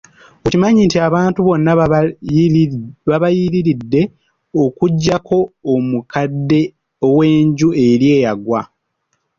Okimanyi 0.45 0.81
nti 0.85 0.97
abantu 1.07 1.39
bonna 1.47 1.71
babayiriridde 3.09 4.01
okuggyako 4.63 5.37
omukadde 5.73 6.61
ow'enju 7.07 7.69
eri 7.87 8.07
eyagwa. 8.17 8.61